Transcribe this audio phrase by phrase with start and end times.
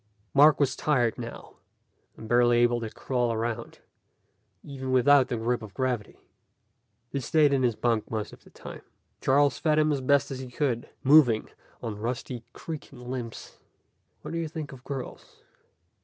[0.33, 1.57] Mark was tired now,
[2.17, 3.77] and barely able to crawl around,
[4.63, 6.17] even without the grip of gravity.
[7.11, 8.81] He stayed in his bunk most of the time.
[9.21, 11.49] Charles fed him as best he could, moving
[11.83, 13.59] on rusty, creaking limbs.
[14.23, 15.35] "What do you think of girls?"